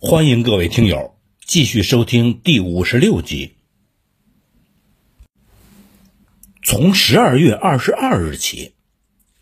[0.00, 3.56] 欢迎各位听友继续收听第五十六集。
[6.62, 8.74] 从十二月二十二日起，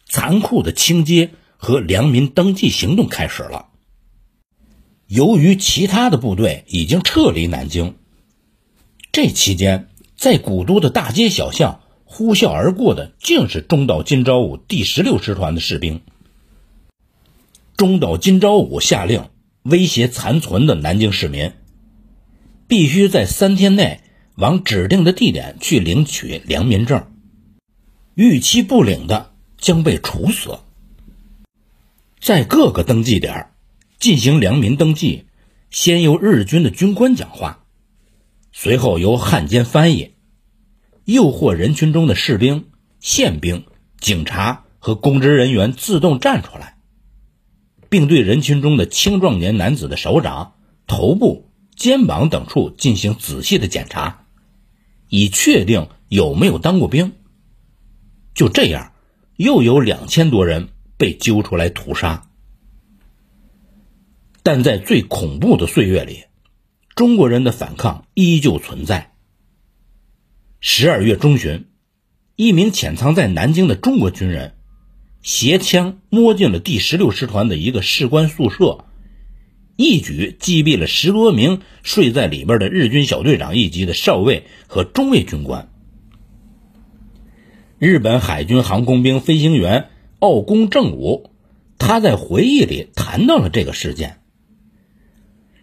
[0.07, 3.67] 残酷的清街和良民登记行动开始了。
[5.07, 7.95] 由于其他的部队已经撤离南京，
[9.13, 16.01] 这期间在古都的大街小巷呼啸而过的，竟是中岛今朝武第十六师团的士兵。
[17.77, 19.29] 中岛今朝武下令。
[19.69, 21.53] 威胁残存的南京市民，
[22.69, 24.01] 必须在三天内
[24.37, 27.11] 往指定的地点去领取良民证，
[28.15, 30.61] 逾期不领的将被处死。
[32.21, 33.51] 在各个登记点
[33.99, 35.25] 进行良民登记，
[35.71, 37.65] 先由日军的军官讲话，
[38.53, 40.13] 随后由汉奸翻译，
[41.05, 42.67] 诱惑人群中的士兵、
[43.01, 43.65] 宪兵、
[43.99, 46.76] 警察和公职人员自动站出来。
[47.89, 50.55] 并对人群中的青壮年男子的手掌、
[50.87, 54.27] 头部、肩膀等处进行仔细的检查，
[55.09, 57.13] 以确定有没有当过兵。
[58.35, 58.93] 就这样，
[59.37, 62.29] 又有两千多人被揪出来屠杀。
[64.43, 66.25] 但在最恐怖的岁月里，
[66.95, 69.13] 中国人的反抗依旧存在。
[70.61, 71.67] 十二月中旬，
[72.37, 74.56] 一名潜藏在南京的中国军人。
[75.27, 78.85] 携枪摸进了第十六师团的一个士官宿舍，
[79.75, 85.69] 一举击毙了十多名睡在里边的日军小队长一级的少尉和中尉军官。
[87.81, 89.89] 日本海军航空兵飞行员
[90.21, 91.33] 奥宫正武，
[91.77, 94.21] 他在回忆里谈到了这个事件。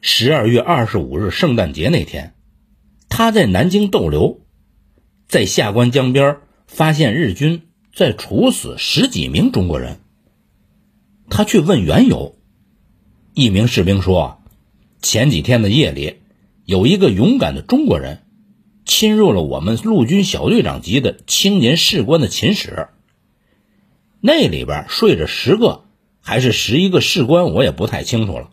[0.01, 2.33] 十二月二十五日圣诞节那天，
[3.07, 4.41] 他在南京逗留，
[5.29, 7.61] 在下关江边发现日军。
[7.93, 9.99] 在处死十几名中国人，
[11.29, 12.35] 他去问缘由。
[13.35, 14.41] 一名士兵说
[14.99, 16.21] ：“前几天的夜里，
[16.65, 18.23] 有一个勇敢的中国人
[18.83, 22.87] 侵入了我们陆军小队长级的青年士官的寝室。
[24.21, 25.83] 那里边睡着十个
[26.19, 28.49] 还是十一个士官，我也不太清楚了。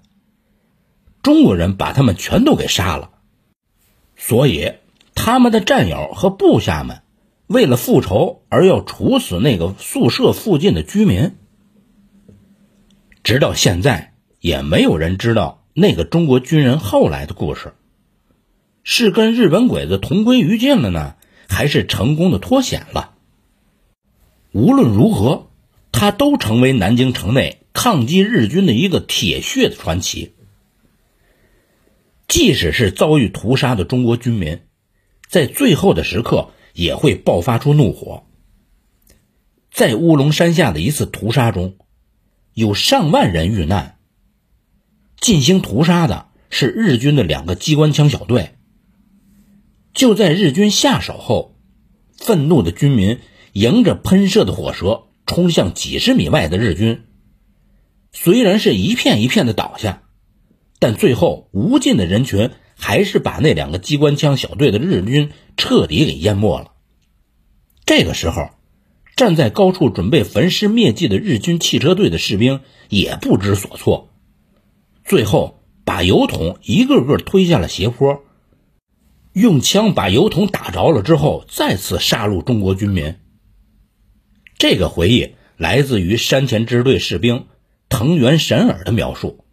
[1.22, 3.12] 中国人把他们全都给杀了，
[4.16, 4.74] 所以
[5.14, 7.00] 他们的战友和部下们。”
[7.50, 11.32] 为了复仇而要处死那个宿舍附近的居民，
[13.24, 17.72] 直到现在也没有人知道那个中国军人后来的故事，
[18.84, 21.16] 是跟日本鬼子同归于尽了呢，
[21.48, 23.14] 还是成功的脱险了？
[24.52, 25.48] 无论如何，
[25.90, 30.34] 他都成为南京城内抗击日军的一个铁血的传奇。
[32.28, 34.60] 即使是遭遇屠杀的中国军民，
[35.28, 36.50] 在最后的时刻。
[36.72, 38.24] 也会爆发出怒火。
[39.70, 41.76] 在乌龙山下的一次屠杀中，
[42.54, 43.98] 有上万人遇难。
[45.20, 48.56] 进行屠杀的是日军的两个机关枪小队。
[49.92, 51.56] 就在日军下手后，
[52.16, 53.18] 愤怒的军民
[53.52, 57.04] 迎着喷射的火舌冲向几十米外的日军。
[58.12, 60.02] 虽然是一片一片的倒下，
[60.78, 62.50] 但最后无尽的人群。
[62.80, 66.72] 还是把那两个机关枪小队的日军彻底给淹没了。
[67.84, 68.50] 这个时候，
[69.16, 74.08] 站在高处准备焚尸灭迹的日军汽车队的士兵也不知所措，
[75.04, 78.22] 最后把油桶一个个推下了斜坡，
[79.34, 83.16] 用枪把油桶打着了之后，再次杀戮中国军民。
[84.56, 87.46] 这个回忆来自于山前支队士兵
[87.88, 89.44] 藤原神尔的描述。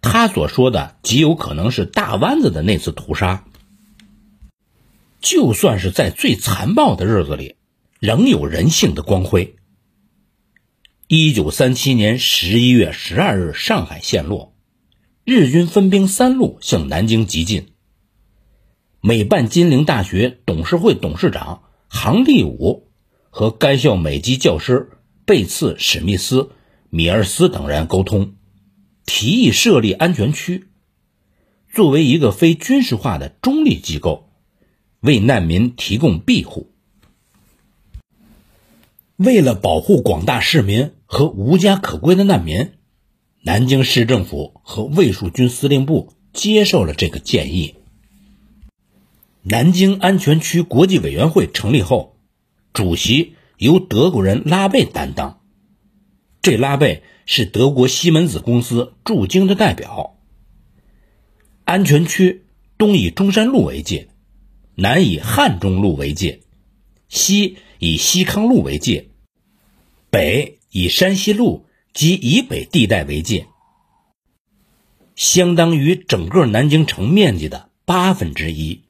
[0.00, 3.44] 他所说的极有可能是大湾子的那次屠杀。
[5.20, 7.56] 就算是在最残暴的日子里，
[7.98, 9.56] 仍有人性的光辉。
[11.08, 14.54] 一九三七年十一月十二日，上海陷落，
[15.24, 17.72] 日军分兵三路向南京急进。
[19.00, 22.88] 美办金陵大学董事会董事长杭立武
[23.30, 24.90] 和该校美籍教师
[25.24, 26.50] 贝茨史密斯、
[26.90, 28.34] 米尔斯等人沟通。
[29.08, 30.68] 提议设立安全区，
[31.72, 34.28] 作为一个非军事化的中立机构，
[35.00, 36.70] 为难民提供庇护。
[39.16, 42.72] 为了保护广大市民和无家可归的难民，
[43.40, 47.76] 南京市政府和卫戍军司令部接受了这个建议。
[49.40, 52.18] 南京安全区国际委员会成立后，
[52.74, 55.40] 主席由德国人拉贝担当。
[56.42, 57.02] 这拉贝。
[57.30, 60.16] 是德国西门子公司驻京的代表。
[61.64, 62.46] 安全区
[62.78, 64.08] 东以中山路为界，
[64.74, 66.40] 南以汉中路为界，
[67.10, 69.10] 西以西康路为界，
[70.08, 73.46] 北以山西路及以北地带为界。
[75.14, 78.84] 相当于整个南京城面积的八分之一。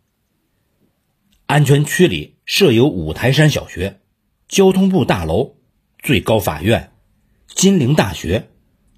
[1.46, 3.98] 安全区里设有五台山小学、
[4.46, 5.56] 交通部大楼、
[5.98, 6.92] 最高法院、
[7.58, 8.50] 金陵大学、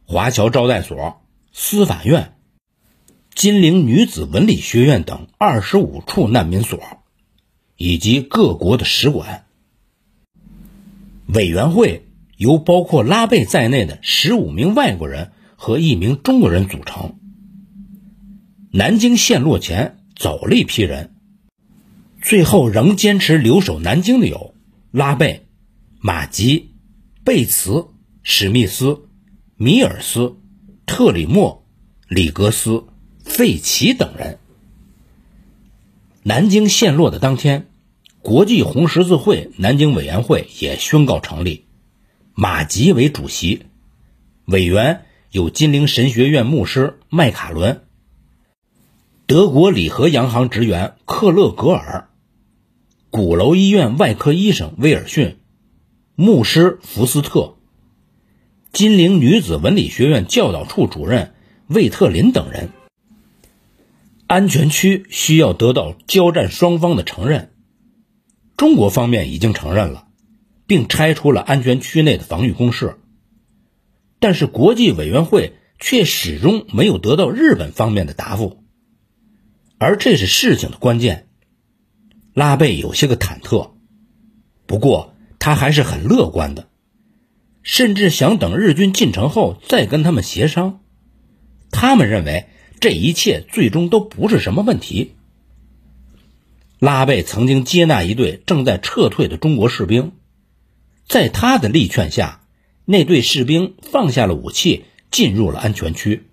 [0.05, 2.35] 华侨招待所、司法院、
[3.35, 6.79] 金陵女子文理学院等二十五处难民所，
[7.79, 9.47] 以及各国的使馆。
[11.27, 17.19] 委员会由包括拉贝在内的十五名外国人和一名中国人组成。
[18.71, 21.15] 南京陷落前走了一批人，
[22.21, 24.55] 最后仍坚持留守南京的有
[24.91, 25.47] 拉贝、
[25.99, 26.73] 马吉、
[27.25, 27.87] 贝茨、
[28.23, 29.09] 史密斯、
[29.57, 30.37] 米尔斯、
[30.87, 31.65] 特里莫、
[32.09, 32.85] 里格斯、
[33.25, 34.39] 费奇等人。
[36.23, 37.67] 南京陷落的当天。
[38.23, 41.65] 国际红十字会南京委员会也宣告成立，
[42.35, 43.65] 马吉为主席，
[44.45, 47.85] 委员有金陵神学院牧师麦卡伦、
[49.25, 52.11] 德国里河洋行职员克勒格尔、
[53.09, 55.39] 鼓楼医院外科医生威尔逊、
[56.15, 57.57] 牧师福斯特、
[58.73, 61.35] 金陵女子文理学院教导处主任
[61.67, 62.71] 魏特林等人。
[64.29, 67.53] 安全区需要得到交战双方的承认。
[68.57, 70.07] 中国方面已经承认了，
[70.69, 72.99] 并拆除了安全区内的防御工事，
[74.21, 78.63] 但是国际委员会却始终没有得到日本方面的答复，
[79.79, 81.27] 而这是事情的关键。
[82.35, 83.73] 拉贝有些个忐忑，
[84.67, 86.69] 不过他还是很乐观的，
[87.73, 90.81] 甚至想等日军进城后再跟他们协商。
[91.71, 92.49] 他们认为
[92.81, 95.15] 这一切最终都不是什么问题。
[96.81, 100.11] 拉贝曾经接纳一队正在撤退的中国士兵，
[101.07, 102.41] 在他的力劝下，
[102.87, 106.25] 那队士兵放下了武器，进入了安全区。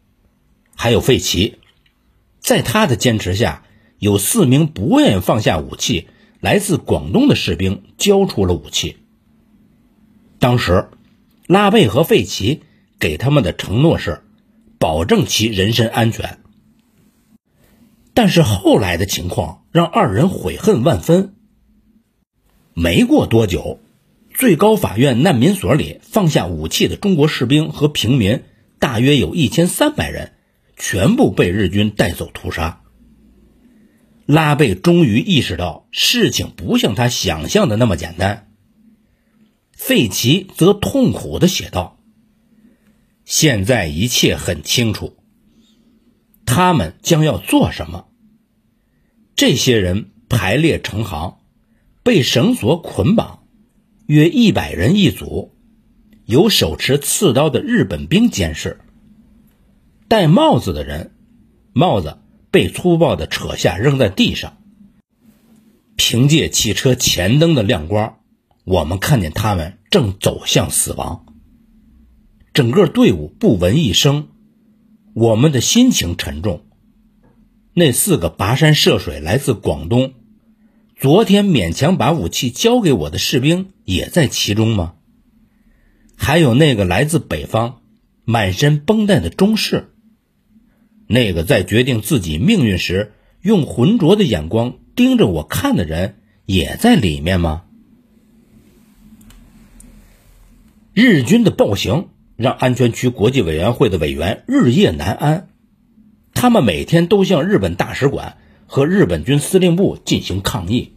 [0.75, 1.59] 还有费奇，
[2.39, 3.63] 在他的坚持下，
[3.99, 6.07] 有四名不愿意放下武器、
[6.39, 8.97] 来自广东的士兵交出了武器。
[10.39, 10.87] 当时，
[11.47, 12.61] 拉贝和费奇
[12.99, 14.21] 给他们的承诺是，
[14.79, 16.39] 保证其人身安全。
[18.13, 21.35] 但是后来的情况让二人悔恨万分。
[22.73, 23.79] 没过多久，
[24.33, 28.43] 最高法院难民所里放下武器的中国士兵和平民
[28.77, 30.33] 大约有一千三百人，
[30.75, 32.81] 全部被日军带走屠杀。
[34.25, 38.46] 拉贝终于意识到事情不像他想象的那么简单。
[39.77, 41.99] 费奇则痛苦地写道
[43.23, 45.15] ：“现在一切很清楚，
[46.45, 48.07] 他们将要做什么。”
[49.37, 51.37] 这些人排列成行，
[52.03, 53.43] 被绳索捆绑，
[54.07, 55.55] 约一百人一组，
[56.25, 58.79] 有手持刺刀的日本兵监视。
[60.07, 61.11] 戴帽子的人，
[61.71, 62.17] 帽子
[62.49, 64.57] 被粗暴地扯下扔在地上。
[65.95, 68.19] 凭借汽车前灯的亮光，
[68.67, 71.25] 我们看见他们正走向死亡。
[72.53, 74.27] 整个队伍不闻一声，
[75.13, 76.65] 我们的心情沉重。
[77.73, 80.15] 那四个跋山涉水来自广东，
[80.97, 84.95] 昨天勉强把武器交给我的士兵也在其中吗？
[86.17, 87.79] 还有那个来自北方、
[88.25, 89.93] 满身绷带的中士，
[91.07, 97.63] 那个在决定自己命运时用浑浊的眼光盯着我看的人也在里面吗？
[100.99, 105.49] 日军的暴行让安全区国际委员会的委员日夜难安。
[106.33, 110.93] 他们每天都向日本大使馆和日本军司令部进行抗议，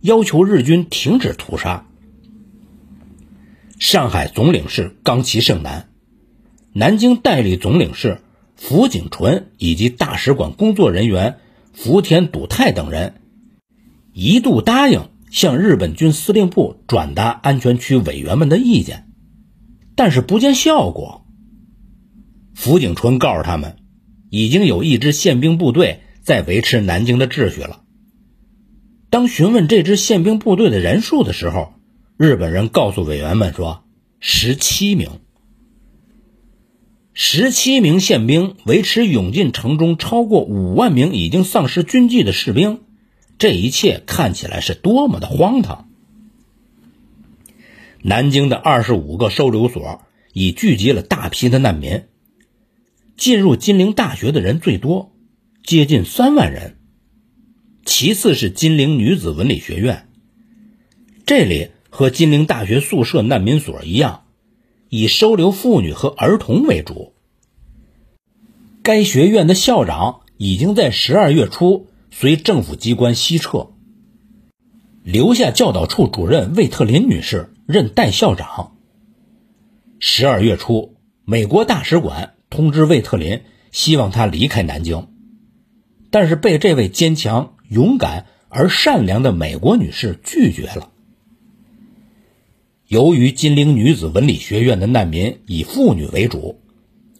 [0.00, 1.88] 要求日军停止屠杀。
[3.80, 5.88] 上海总领事冈崎胜男、
[6.72, 8.20] 南京代理总领事
[8.54, 11.38] 福井纯以及大使馆工作人员
[11.72, 13.14] 福田笃太等人，
[14.12, 19.05] 一度答应向日本军司令部转达安全区委员们的意见，
[19.96, 21.26] 但是不见效果。
[22.54, 23.78] 福井春告诉他们。
[24.28, 27.82] 已经有一支宪兵部队在维持南京的秩序了。
[29.08, 31.74] 当询问这支宪兵部队的人数的时候，
[32.16, 33.84] 日本人告诉委员们说，
[34.18, 35.08] 十七名。
[37.14, 42.80] 十七名宪兵维持涌进城中超过五万名已经丧失军纪的士兵，
[43.38, 45.85] 这一切看起来是多么的荒唐！
[48.08, 50.00] 南京的二十五个收留所
[50.32, 52.04] 已聚集了大批的难民。
[53.16, 55.10] 进入金陵大学的人最多，
[55.64, 56.76] 接近三万人。
[57.84, 60.06] 其次是金陵女子文理学院，
[61.24, 64.22] 这里和金陵大学宿舍难民所一样，
[64.88, 67.12] 以收留妇女和儿童为主。
[68.84, 73.70] 该学院的校长已经在十二月初随政府机关西撤，
[75.02, 78.76] 留下教导处主任魏特林女士任代校长。
[79.98, 80.94] 十二月初，
[81.24, 83.40] 美国大使馆通知魏特林，
[83.72, 85.08] 希望他离开南京，
[86.10, 90.92] 但是被这位坚强、勇敢而善良的美国女士拒绝了。
[92.86, 96.60] 由于金陵女子文理学院的难民以妇女为主，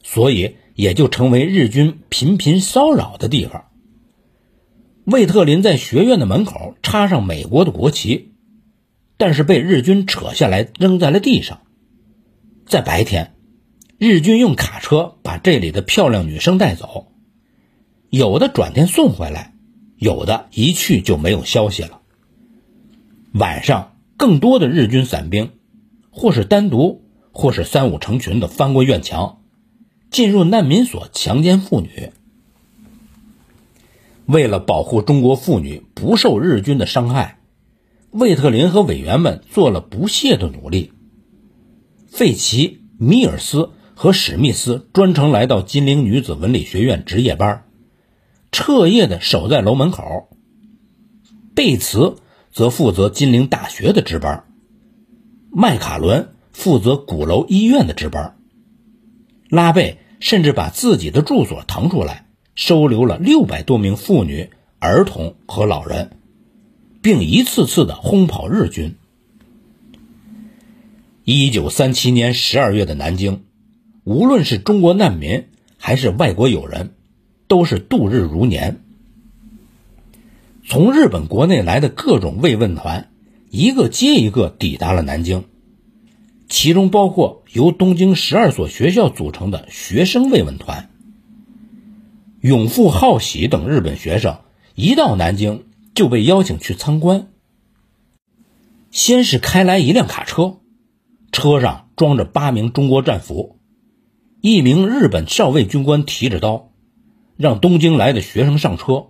[0.04, 3.64] 所以也就成为日军频频骚扰的地方。
[5.06, 8.35] 魏特林在学院的门口插上美国的国旗，
[9.16, 11.60] 但是被日军扯下来扔在了地上。
[12.66, 13.34] 在白天，
[13.98, 17.12] 日军用卡车把这里的漂亮女生带走，
[18.10, 19.54] 有的转天送回来，
[19.96, 22.00] 有的一去就没有消息了。
[23.32, 23.92] 晚上。
[24.18, 25.50] 更多的日军伞兵，
[26.08, 29.42] 或是单独，或是三五成群的翻过院墙，
[30.10, 32.12] 进入难民所强奸妇女。
[34.24, 37.35] 为了保护中国妇女不受日军的伤害，
[38.16, 40.92] 魏特林和委员们做了不懈的努力。
[42.08, 47.64] 费奇、米尔斯和史密斯专程来到金陵女子文理学院值夜班，
[48.50, 50.28] 彻夜的守在楼门口。
[51.54, 52.16] 贝茨。
[52.52, 54.44] 则负责金陵大学的值班，
[55.52, 58.38] 麦卡伦负责鼓楼医院的值班，
[59.50, 66.15] 拉贝甚至把自己的住所腾出来，收留了六百多名妇女、儿童和老人，
[67.06, 68.96] 并一次次的轰跑日军。
[71.22, 73.44] 一九三七年十二月的南京，
[74.02, 75.44] 无论是中国难民
[75.78, 76.94] 还是外国友人，
[77.46, 78.80] 都是度日如年。
[80.66, 83.08] 从日本国内来的各种慰问团，
[83.50, 85.44] 一个接一个抵达了南京，
[86.48, 90.90] 其中包括由东京十二所学校组成的学生慰问团。
[92.40, 94.38] 永富浩喜等日本学生
[94.74, 95.65] 一到南京
[95.96, 97.26] 就被邀请去参观。
[98.92, 100.58] 先是开来一辆卡车，
[101.32, 103.58] 车上装着八名中国战俘，
[104.40, 106.70] 一名日本少尉军官提着刀，
[107.36, 109.08] 让东京来的学生上车，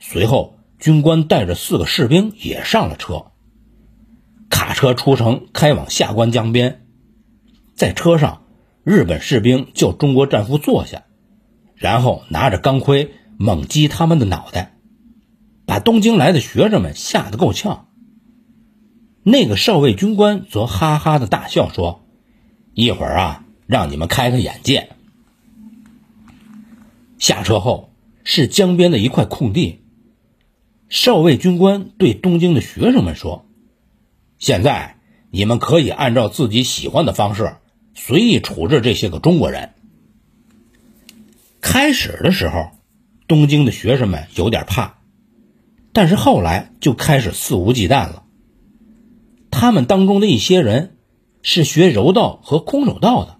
[0.00, 0.52] 随后。
[0.76, 3.26] 军官带着四个士兵也上了车。
[4.50, 6.84] 卡车出城，开往下关江边。
[7.74, 8.42] 在车上，
[8.82, 11.04] 日本士兵叫中国战俘坐下，
[11.74, 14.73] 然后拿着钢盔猛击他们的脑袋，
[15.66, 17.88] 把东京来的学生们吓得够呛。
[19.22, 22.04] 那个少尉军官则哈哈的大笑说
[22.74, 24.90] ：“一会儿啊，让你们开开眼界。”
[27.18, 27.90] 下车后
[28.22, 29.80] 是江边的一块空地。
[30.90, 33.46] 少尉军官对东京的学生们说
[34.38, 34.98] ：“现在
[35.30, 37.56] 你们可以按照自己喜欢的方式
[37.94, 39.70] 随意处置这些个中国人。”
[41.62, 42.72] 开始的时候，
[43.26, 44.98] 东京的学生们有点怕，
[45.94, 48.24] 但是后来就开始肆无忌惮了。
[49.50, 50.98] 他们当中的一些人
[51.40, 53.38] 是学柔道和空手道的，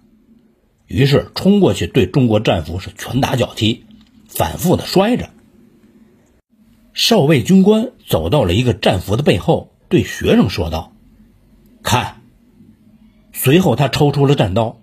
[0.87, 3.83] 于是冲过去对中国战俘是拳打脚踢，
[4.27, 5.29] 反复的摔着。
[6.93, 10.93] 少尉军官走到了一个战俘的背后，对学生说道
[11.83, 12.21] ：“看。”
[13.33, 14.79] 随后，他抽出了战刀，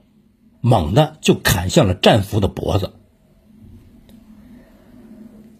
[0.60, 2.92] 猛地就砍向了战俘的脖子。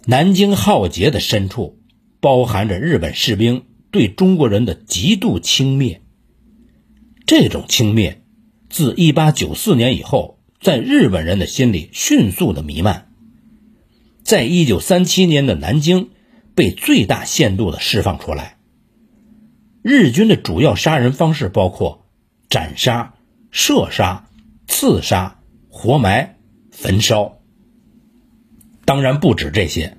[0.04, 1.78] 南京浩劫的深处，
[2.22, 5.98] 包含着日本士兵对中国人的极度轻蔑。
[7.26, 8.16] 这种轻蔑，
[8.70, 13.12] 自1894年以后，在日本人的心里迅速的弥漫。
[14.22, 16.08] 在1937年的南京。
[16.54, 18.58] 被最大限度的释放出来。
[19.80, 22.06] 日军的主要杀人方式包括
[22.50, 23.14] 斩杀、
[23.50, 24.28] 射杀、
[24.66, 26.36] 刺杀、活埋、
[26.70, 27.38] 焚烧。
[28.84, 29.96] 当然不止这些。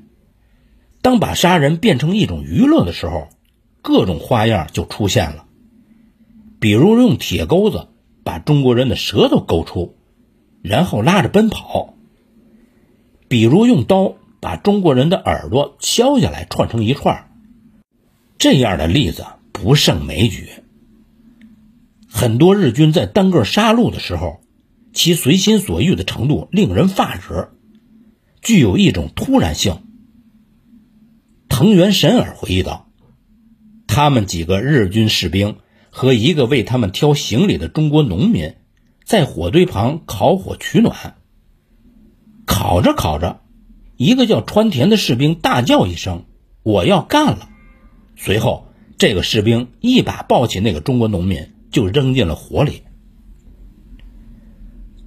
[1.03, 3.27] 当把杀人变成一种娱乐的时候，
[3.83, 5.45] 各种花样就出现了。
[6.59, 7.89] 比如用铁钩子
[8.23, 9.95] 把中国人的舌头勾出，
[10.63, 11.93] 然后拉着奔跑；
[13.27, 14.15] 比如用刀。
[14.43, 17.31] 把中国人的耳朵削下来串成一串，
[18.37, 20.49] 这样的例子不胜枚举。
[22.09, 24.41] 很多日军在单个杀戮的时候，
[24.91, 27.51] 其随心所欲的程度令人发指，
[28.41, 29.77] 具有一种突然性。
[31.55, 32.87] 藤原神尔回忆道
[33.85, 35.57] ：“他们几个日军士兵
[35.91, 38.55] 和一个为他们挑行李的中国农民，
[39.05, 41.13] 在火堆旁烤火取暖，
[42.47, 43.41] 烤着烤着。”
[43.97, 46.25] 一个叫川田的士兵大叫一声
[46.63, 47.47] ：“我要干了！”
[48.17, 48.65] 随后，
[48.97, 52.81] 这个士兵一把抱起那个中国农民，就扔进了火里。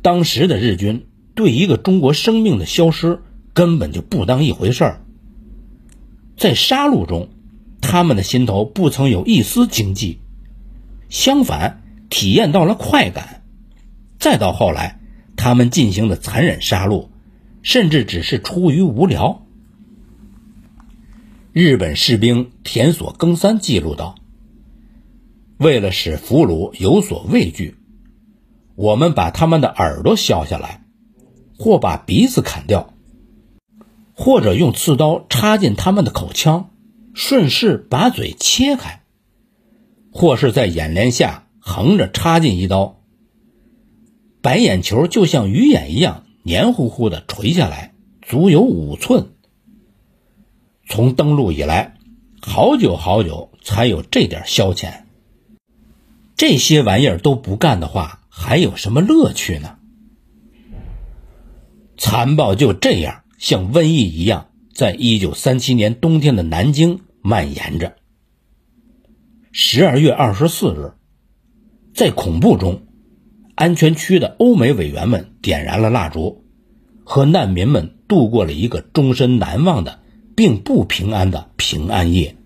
[0.00, 3.20] 当时的日军对一个中国生命的消失
[3.52, 5.02] 根本就不当一回事儿。
[6.36, 7.28] 在杀戮中，
[7.80, 10.18] 他们的心头不曾有一丝惊悸，
[11.08, 13.42] 相反，体验到了快感。
[14.18, 15.00] 再到后来，
[15.36, 17.08] 他们进行的残忍杀戮，
[17.62, 19.46] 甚至只是出于无聊。
[21.52, 24.16] 日本士兵田所耕三记录道
[25.56, 27.76] ：“为了使俘虏有所畏惧，
[28.74, 30.82] 我们把他们的耳朵削下来，
[31.58, 32.92] 或把鼻子砍掉，
[34.16, 36.70] 或者用刺刀插进他们的口腔，
[37.14, 39.02] 顺势把嘴切开，
[40.10, 43.02] 或是在眼帘下横着插进一刀。”
[44.40, 47.92] 白眼球就像鱼眼一样黏糊糊的垂下来，
[48.22, 49.32] 足有五寸。
[50.88, 51.96] 从登陆以来，
[52.40, 55.02] 好久好久才有这点消遣。
[56.36, 59.76] 这些玩意儿都不干的话，还有什么乐趣呢？
[61.98, 67.96] 残暴就这样像瘟疫一样，在一九三七年冬天的南京蔓延着。
[69.52, 70.92] 十二月二十四日，
[71.94, 72.82] 在恐怖中。
[73.54, 76.44] 安全区的欧美委员们点燃了蜡烛，
[77.04, 80.00] 和难民们度过了一个终身难忘的、
[80.34, 82.36] 并不平安的平安夜。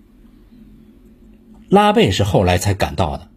[1.69, 3.29] 拉贝是后来才赶到的，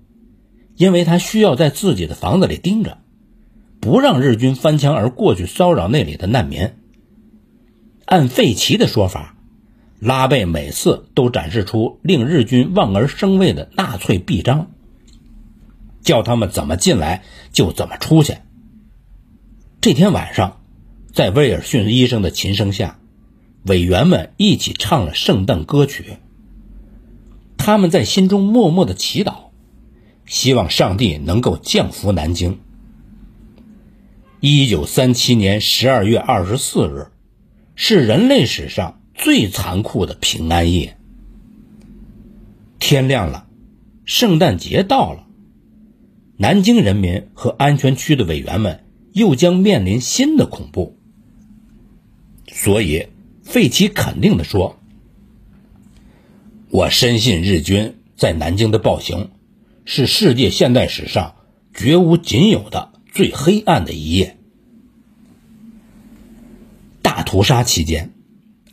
[0.76, 3.00] 因为他需要在自己的房子里盯着，
[3.80, 6.74] 不让日军翻墙而过去骚扰那里的难民。
[8.06, 9.36] 按费奇的说法，
[10.00, 14.72] 拉贝每次都展示出令日军望而生畏的纳粹臂章。
[16.02, 18.36] 叫他们怎么进来就怎么出去。
[19.80, 20.62] 这天晚上，
[21.14, 23.00] 在威尔逊医生的琴声下，
[23.66, 26.18] 委员们一起唱了圣诞歌曲。
[27.58, 29.36] 他们在心中默默的祈祷，
[30.26, 32.60] 希望上帝能够降服南京。
[34.42, 37.08] 一九三七年十二月二十四日，
[37.76, 40.98] 是人类史上最残酷的平安夜。
[42.80, 43.48] 天亮了，
[44.06, 45.26] 圣诞节到了。
[46.36, 50.98] 南京人民和安全区的委员们又将面临新的恐怖，
[52.52, 53.08] 所以
[53.44, 54.80] 费奇肯定地说
[56.70, 59.32] ：“我深信日军在南京的暴行
[59.86, 61.36] 是世界现代史上
[61.74, 64.38] 绝无仅有的最黑暗的一页。”
[67.04, 68.16] 大屠杀期间，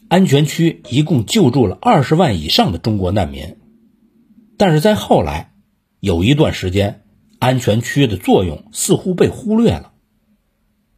[0.09, 3.59] 安全区一共救助了二十万以上的中国难民，
[4.57, 5.53] 但是在后来
[6.01, 7.03] 有一段时间。
[7.43, 9.93] 安全区的作用似乎被忽略了。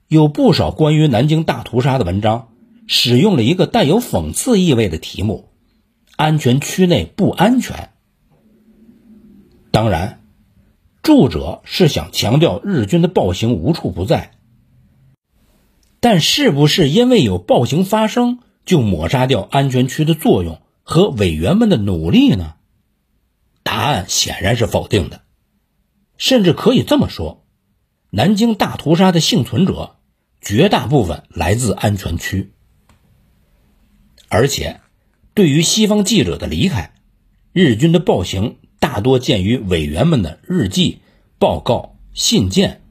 [0.09, 2.49] 有不少关于南京大屠杀的文章，
[2.89, 5.51] 使用了一个带有讽刺意味的题目
[6.19, 7.91] ：“安全区内不安全。”
[9.71, 10.25] 当然，
[11.05, 14.33] 著者是想强调日军的暴行无处不在。
[16.03, 22.57] 但是不是因为有暴行发生，就抹杀掉安全区的作用和委员们的努力呢？
[23.63, 25.23] 答案显然是否定的。
[26.19, 27.45] 甚至可以这么说，
[28.11, 29.95] 南京大屠杀的幸存者
[30.41, 32.53] 绝大部分来自安全区，
[34.29, 34.81] 而且
[35.35, 36.95] 对于西方记者的离开，
[37.53, 40.99] 日军的暴行大多见于委员们的日记、
[41.39, 42.83] 报告、信件，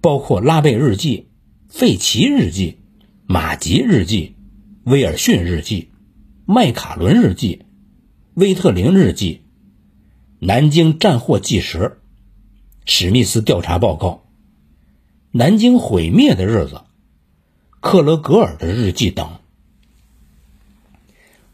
[0.00, 1.26] 包括拉贝日记、
[1.70, 2.78] 费奇日记、
[3.26, 4.34] 马吉日记、
[4.82, 5.88] 威尔逊日记、
[6.44, 7.62] 麦卡伦日记、
[8.34, 9.42] 威特林日记、
[10.40, 11.98] 南京战祸纪实。
[12.84, 14.24] 史密斯调查报告、
[15.30, 16.80] 南京毁灭的日子、
[17.78, 19.38] 克勒格尔的日记等，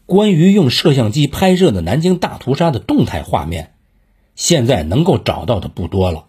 [0.07, 3.75] 关于用摄像机拍摄的南京大屠杀的动态画面，
[4.35, 6.26] 现在能够找到的不多了。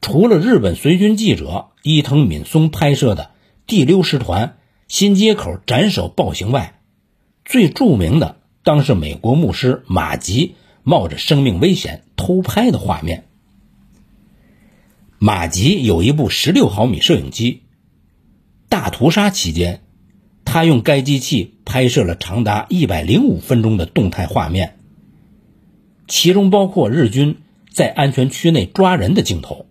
[0.00, 3.30] 除了日本随军记者伊藤敏松拍摄的
[3.66, 6.80] 第六师团新街口斩首暴行外，
[7.44, 13.26] 最著名的当是美国牧师马吉冒着生命危险偷拍的画面。
[15.18, 17.62] 马吉有一部十六毫米摄影机。
[18.68, 19.80] 大屠杀期间，
[20.44, 24.78] 他用该机器拍摄了长达一百零五分钟的动态画面，
[26.06, 27.38] 其中包括日军
[27.70, 29.66] 在安全区内抓人的镜头。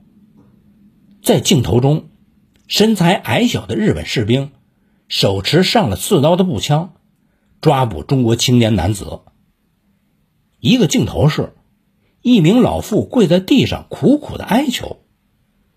[1.27, 2.07] 在镜头中，
[2.69, 4.51] 身材矮小的日本士兵
[5.09, 6.93] 手持上了刺刀的步枪，
[7.59, 9.19] 抓捕中国青年男子。
[10.61, 11.53] 一个镜头是，
[12.21, 15.01] 一名老妇跪在地上苦苦的哀求。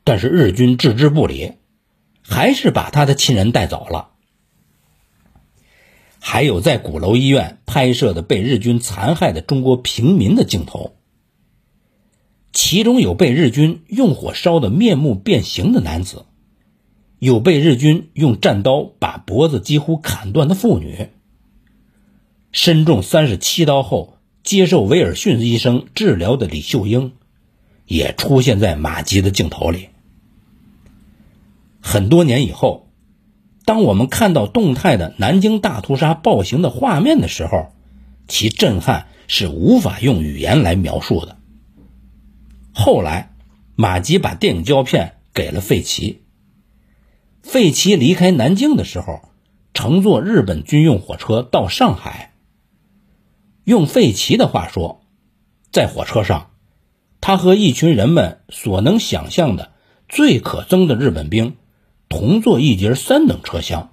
[0.05, 1.55] 但是日军置之不理，
[2.23, 4.11] 还是把他的亲人带走了。
[6.21, 10.95] 还有在鼓楼医院拍摄的被日军残害的中国平民的镜头，
[12.53, 16.25] 其中有被日军用火烧得面目变形的男子，
[17.19, 21.11] 有被日军用战刀把脖子几乎砍断的妇女，
[22.51, 27.13] 身中三十七刀后接受威尔逊医生治疗的李秀英，
[27.87, 29.89] 也出现在马吉的镜头里。
[31.81, 32.89] 很多年以后，
[33.65, 37.73] 当我们看到动态的南京大屠杀暴行的画面的时候，
[38.27, 41.37] 其震撼是无法用语言来描述的。
[42.73, 43.35] 后来，
[43.75, 46.23] 马吉把电影胶片给了费奇。
[47.43, 49.21] 费奇离开南京的时候，
[49.75, 52.35] 乘坐日本军用火车到上海。
[53.65, 55.03] 用费奇的话说，
[55.73, 56.51] 在火车上，
[57.21, 59.73] 他和一群人们所能想象的
[60.09, 61.57] 最可憎的日本兵。
[62.09, 63.93] 同坐一节三等车厢，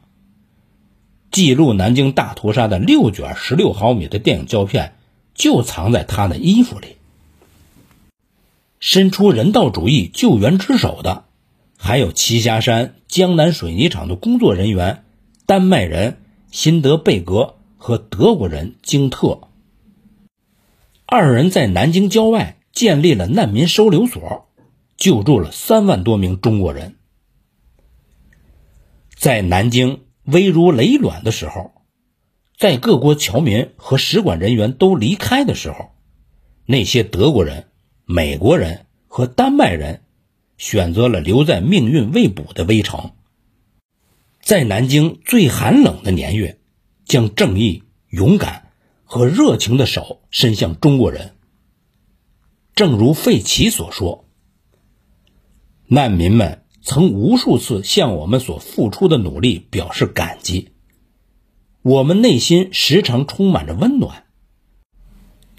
[1.29, 4.95] 记录南京大屠杀的六卷十六毫米的电影胶片
[5.35, 6.96] 就藏在他的衣服里。
[8.79, 11.25] 伸出人道主义救援之手的，
[11.77, 15.03] 还有栖霞山江南水泥厂的工作人员
[15.45, 19.41] 丹麦人辛德贝格和德国人京特。
[21.05, 24.47] 二人在南京郊外建立了难民收留所，
[24.97, 26.95] 救助了三万多名中国人。
[29.15, 31.71] 在南京危如累卵的时候，
[32.57, 35.91] 在各国侨民和使馆人员都离开的时候，
[36.65, 37.67] 那些德国人、
[38.09, 40.01] 美国人和丹麦人
[40.57, 43.11] 选择了留在命运未卜的危城，
[44.41, 46.57] 在南京最寒冷的年月，
[47.03, 48.71] 将正义、勇敢
[49.03, 51.35] 和热情的手伸向中国人。
[52.75, 54.25] 正如费奇所说，
[55.87, 56.63] 难民们。
[56.89, 60.69] 曾无数次向我们所付出的努力表示感激，
[61.81, 64.23] 我们内心时常充满着温暖。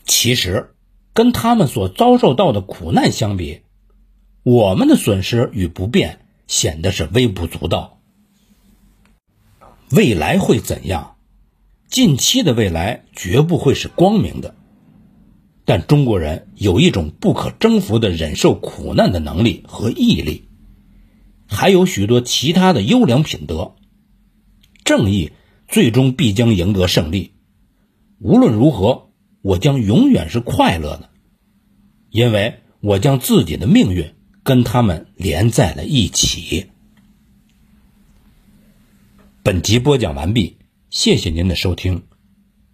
[0.07, 0.75] 其实，
[1.19, 3.63] 跟他们所遭受到的苦难相比，
[4.45, 7.99] 我们的损失与不便显得是微不足道。
[9.91, 11.17] 未来会怎样？
[11.89, 14.55] 近期的未来绝不会是光明的。
[15.65, 20.47] 但中国人有一种不可征服的忍受苦难的能力和毅力。
[21.49, 23.75] 还有许多其他的优良品德，
[24.85, 25.33] 正义
[25.67, 27.33] 最终必将赢得胜利。
[28.21, 29.08] 无论如何，
[29.43, 31.11] 我将永远是快乐的，
[32.11, 36.67] 因为我将自己的命运跟他们连在了一起。
[39.43, 40.59] 本集播讲完毕，
[40.91, 42.03] 谢谢您的收听，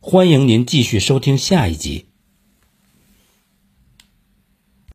[0.00, 2.06] 欢迎您继续收听下一集。